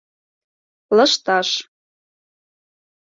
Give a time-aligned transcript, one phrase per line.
[0.97, 1.49] Лышташ.